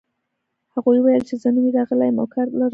[0.73, 2.69] هغې وویل چې زه نوی راغلې یم او کار لرم